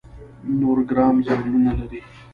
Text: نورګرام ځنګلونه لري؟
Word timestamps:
نورګرام 0.59 1.15
ځنګلونه 1.25 1.71
لري؟ 1.79 1.99